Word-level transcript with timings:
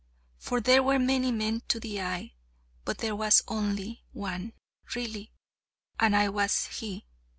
For 0.39 0.59
there 0.61 0.81
were 0.81 0.97
many 0.97 1.31
men 1.31 1.61
to 1.67 1.79
the 1.79 2.01
eye: 2.01 2.33
but 2.85 2.97
there 2.97 3.15
was 3.15 3.43
One 3.47 3.57
only, 4.15 4.55
really: 4.95 5.31
and 5.99 6.15
I 6.15 6.27
was 6.27 6.65
he. 6.79 7.05